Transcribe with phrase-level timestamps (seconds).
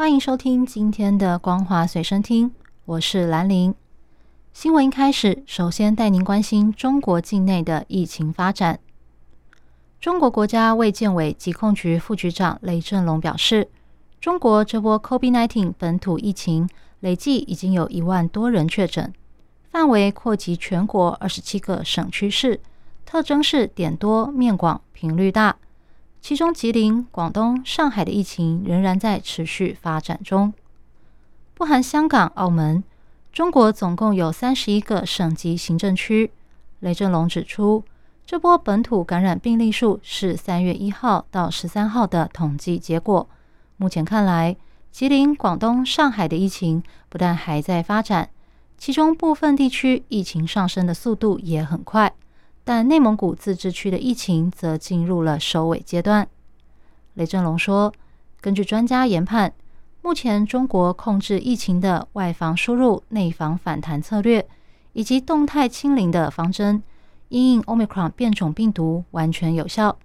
[0.00, 2.48] 欢迎收听今天的《光华随身听》，
[2.86, 3.74] 我是兰玲。
[4.54, 8.80] 新闻一开始，首先带您关心中国境内的疫情发展。
[10.00, 13.68] 中国国家卫健委疾控局副局长雷振龙表示，
[14.22, 16.66] 中国这波 COVID-19 本土疫情
[17.00, 19.12] 累计已经有一万多人确诊，
[19.70, 22.58] 范围扩及全国二十七个省区市，
[23.04, 25.58] 特征是点多、面广、频率大。
[26.20, 30.52] 其中，吉林、广东、上海的疫情仍然在持续发展中，
[31.54, 32.84] 不含香港、澳门。
[33.32, 36.30] 中国总共有三十一个省级行政区。
[36.80, 37.84] 雷振龙指出，
[38.26, 43.28] 这波本土感染病例数是三月一号到十三号的统计结果。
[43.76, 44.56] 目前看来，
[44.90, 48.30] 吉林、广东、上海的疫情不但还在发展，
[48.76, 52.12] 其中部分地区疫情上升的速度也很快。
[52.64, 56.28] 但内蒙古自治区的疫情则进入了收尾阶段。
[57.14, 57.92] 雷振龙说
[58.40, 59.52] ：“根据专家研判。”
[60.02, 64.48] 目前，中国控制疫情的外防输入、内防反弹策略，
[64.94, 66.82] 以及动态清零的方针，
[67.28, 69.98] 因应 Omicron 变种病毒完全有效。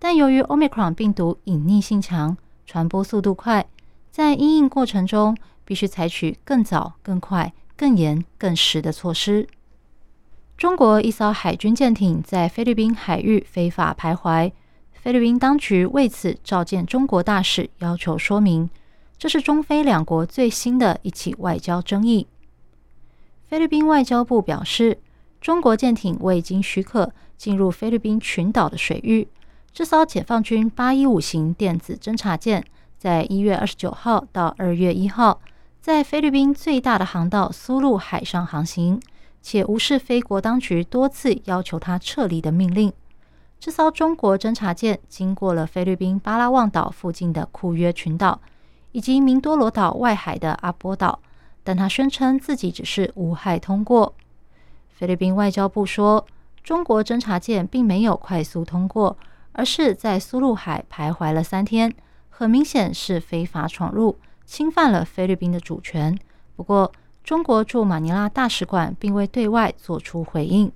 [0.00, 3.64] 但由于 Omicron 病毒隐匿性强、传播速度快，
[4.10, 9.46] 在因应过程中必须采取更早、更快、更严、更实的措施。
[10.56, 14.50] 中国一艘海军舰艇在菲律宾海域非法徘徊，
[14.94, 18.70] 菲律宾当局为此召见中国大使，要求说明。
[19.18, 22.26] 这是中菲两国最新的一起外交争议。
[23.42, 24.98] 菲律宾外交部表示，
[25.42, 29.28] 中国舰艇未经许可进入菲律宾群岛的水域。
[29.74, 32.64] 这艘解放军八一五型电子侦察舰
[32.96, 35.38] 在一月二十九号到二月一号，
[35.82, 38.98] 在菲律宾最大的航道苏禄海上航行，
[39.48, 42.92] 且无视菲国当局多次要求他撤离的命令。
[43.60, 48.40] 这艘中国侦察舰经过了菲律宾巴拉望岛附近的库约群岛。
[48.92, 51.20] 以及明多罗岛外海的阿波岛，
[51.62, 54.14] 但他宣称自己只是无害通过。
[54.88, 56.26] 菲律宾外交部说，
[56.64, 59.18] 中国侦察舰并没有快速通过，
[59.52, 61.94] 而是在苏禄海徘徊了三天，
[62.30, 66.18] 很明显是非法闯入，侵犯了菲律宾的主权。
[66.56, 66.90] 不过，
[67.26, 70.70] 中国驻马尼拉大使馆并未对外做出回应。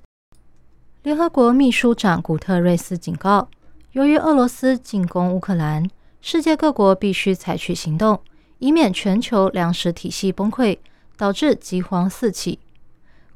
[1.05, 3.49] 联合国秘书长古特瑞斯警告，
[3.93, 5.89] 由于俄罗斯进攻乌克兰。
[6.21, 8.21] 世界各国必须采取行动，
[8.59, 10.79] 以免全球粮食体系崩溃，
[11.17, 12.59] 导致饥荒四起。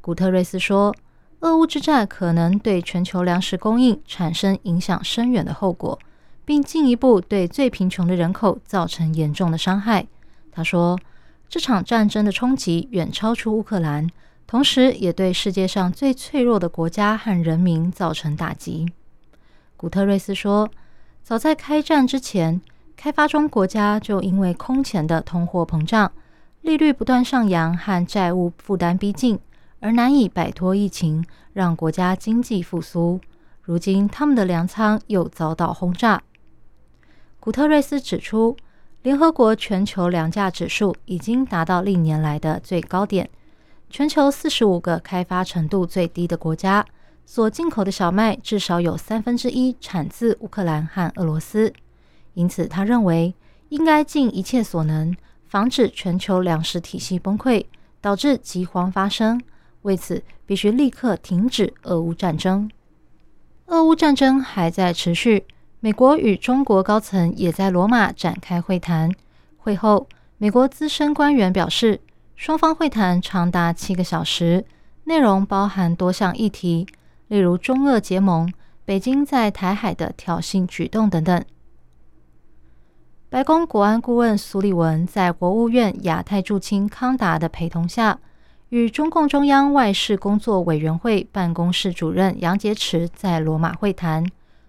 [0.00, 0.92] 古特瑞斯说
[1.38, 5.96] ：“俄乌之战可能对全球粮食供应产生影响深远的后果，
[6.44, 10.04] 并进一步对最贫穷的人口造成严重的伤害。”
[10.50, 10.98] 他说
[11.48, 14.08] ：“这场战争的冲击远超出乌克兰，
[14.46, 18.86] 同时也对世界上最脆弱的国家和人民造成打击。”
[19.76, 20.70] 古特瑞斯说
[21.22, 22.60] ：“早在开战之前。”
[22.96, 26.10] 开发中国家就因为空前的通货膨胀、
[26.62, 29.38] 利率不断上扬和债务负担逼近，
[29.80, 31.22] 而难以摆脱疫情，
[31.52, 33.20] 让国家经济复苏。
[33.62, 36.22] 如今，他们的粮仓又遭到轰炸。
[37.40, 38.56] 古特瑞斯指出，
[39.04, 43.28] 联合国全球粮价指数已经达到历年来的最高点。
[43.90, 46.82] 全球四十五个开发程度最低的国家
[47.26, 51.70] 所进口的小麦，至少有三分之一产自乌克兰和俄罗斯。
[52.32, 53.34] 因此，他认为
[53.68, 55.14] 应该尽一切所能
[55.46, 57.66] 防止全球粮食体系崩溃，
[58.00, 59.38] 导致饥荒发生。
[59.82, 62.70] 为此，必须立刻停止俄乌战争。
[63.66, 65.44] 俄乌战争还在持续，
[65.84, 69.12] 美国与中国高层也在罗马展开会谈。
[69.58, 70.08] 会后，
[70.38, 72.00] 美国资深官员表示，
[72.36, 74.64] 双方会谈长达七个小时，
[75.04, 76.86] 内容包含多项议题，
[77.28, 78.50] 例如中俄结盟、
[78.86, 81.44] 北京在台海的挑衅举动等等。
[83.28, 88.18] 白宫国安顾问苏利文在国务院亚太驻青康达的陪同下，
[88.70, 94.24] 与中共中央外事工作委员会办公室主任杨洁篪在罗马会谈。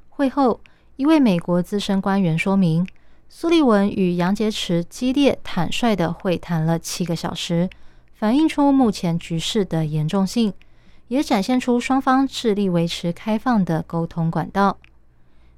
[0.09, 0.59] 会后，
[0.97, 2.87] 一位美国资深官员说明，
[3.27, 7.69] 苏利文与杨洁篪激烈坦率的会谈了七个小时，
[8.13, 10.53] 反映出目前局势的严重性，
[11.09, 14.77] 也展现出双方致力维持开放的沟通管道。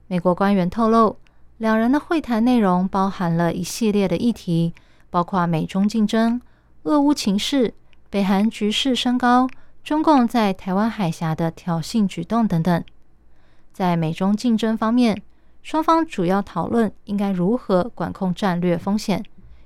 [0.08, 1.18] 美国官员透露。
[1.60, 4.76] 两人的会谈内容包含了一系列的议题，
[5.10, 6.40] 包包括美中竞争、
[6.84, 7.74] 俄乌情势、
[8.12, 9.50] 北韩局势升高、
[9.84, 12.84] 中共在台湾海峡的挑衅举动等等。
[13.78, 15.22] 在美中竞争方面，
[15.62, 19.24] 双方主要讨论应该如何管控战略风险，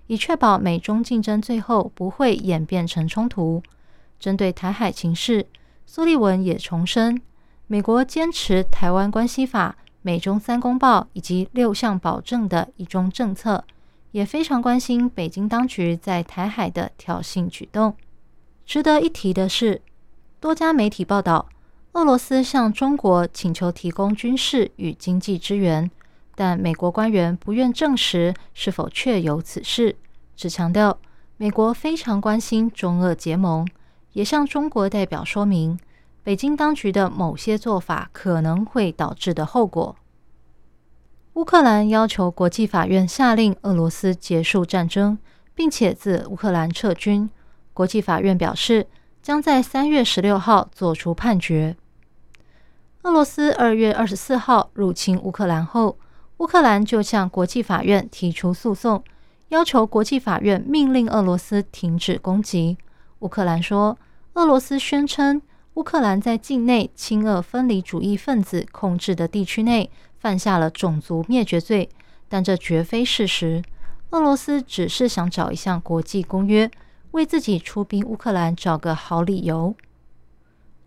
[0.08, 3.63] 以确保美中竞争最后不会演变成冲突。
[4.19, 5.48] 针对台海情势，
[5.86, 7.22] 苏利文也重申，
[7.68, 13.63] 美国坚持《台湾关系法》、美中三公报以及六项保证的一中政策。
[14.12, 17.96] 也非常关心北京当局在台海的挑衅举动。
[18.66, 19.81] 值得一提的是，
[20.42, 21.48] 多家媒体报道，
[21.94, 25.92] 俄罗斯向中国请求提供军事与经济支援，
[26.36, 29.98] 但美国官员不愿证实是否确有此事，
[30.36, 30.98] 只强调
[31.36, 33.68] 美国非常关心中俄结盟，
[34.14, 35.78] 也向中国代表说明
[36.24, 39.98] 北京当局的某些做法可能会导致的后果。
[41.34, 45.18] 乌克兰要求国际法院下令俄罗斯结束战争，
[45.54, 47.30] 并且自乌克兰撤军。
[47.74, 48.88] 国际法院表示，
[49.22, 51.76] 将在三月十六号作出判决。
[53.03, 55.98] 俄罗斯二月二十四号入侵乌克兰后，
[56.38, 59.03] 乌克兰就向国际法院提出诉讼，
[59.50, 62.77] 要求国际法院命令俄罗斯停止攻击。
[63.19, 63.98] 乌克兰说，
[64.33, 65.42] 俄罗斯宣称
[65.74, 69.89] 乌克兰在境内亲俄分离主义分子控制的地区内。
[70.21, 71.89] 犯下了种族灭绝罪，
[72.30, 73.63] 但这绝非事实。
[74.12, 76.69] 俄罗斯只是想找一项国际公约，
[77.09, 79.74] 为自己出兵乌克兰找个好理由。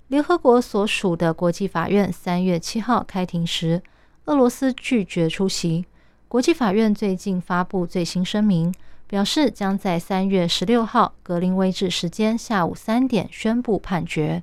[0.09, 3.83] 联合国所属的国际法院三月七号开庭时，
[4.27, 5.87] 俄罗斯拒绝出席。
[6.29, 8.75] 国际法院最近发布最新声明，
[9.07, 14.43] 表示将在三月十六号格林威治时间下午三点宣布判决。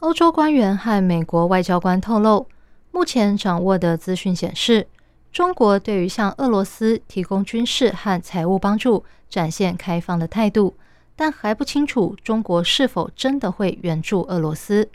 [0.00, 2.46] 欧洲官员和美国外交官透露。
[2.90, 4.86] 目前掌握的资讯显示，
[5.32, 10.74] 中国对于向俄罗斯提供军事和财务帮助展现开放的态度，
[11.16, 14.88] 但还不清楚中国是否真的会援助俄罗斯。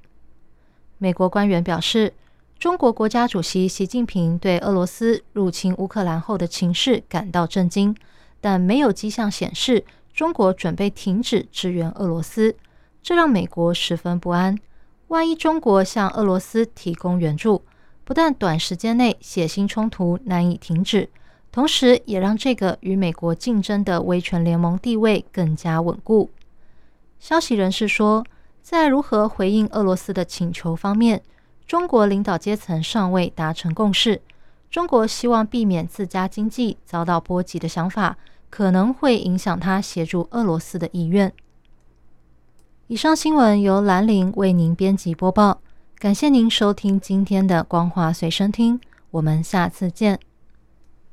[1.00, 2.14] 美国官员表示，
[2.60, 7.96] 中国国家主席习近平对俄罗斯入侵乌克兰后的情势感到震惊，
[8.40, 9.84] 但没有迹象显示
[10.14, 12.56] 中国准备停止支援俄罗斯，
[13.02, 14.56] 这让美国十分不安。
[15.08, 17.64] 万一中国向俄罗斯提供援助，
[18.04, 21.10] 不但短时间内血腥冲突难以停止，
[21.52, 26.30] 同时也让这个与美国竞争的威权联盟地位更加稳固。
[27.20, 28.26] 消息人士说，
[28.62, 31.22] 在如何回应俄罗斯的请求方面，
[31.68, 34.22] 中国领导阶层尚未达成共识。
[34.70, 38.18] 中国希望避免自家经济遭到波及的想法，
[38.50, 41.34] 可能会影响他协助俄罗斯的意愿。
[42.88, 45.60] 以上新闻由兰陵为您编辑播报。
[46.00, 48.80] 感谢您收听今天的光华随身听，
[49.12, 50.31] 我们下次见。